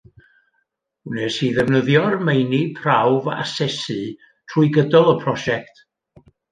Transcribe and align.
Wnes 1.11 1.37
i 1.49 1.49
ddefnyddio'r 1.57 2.17
meini 2.31 2.63
prawf 2.81 3.31
asesu 3.37 4.01
trwy 4.27 4.75
gydol 4.81 5.15
y 5.17 5.19
prosiect. 5.25 5.89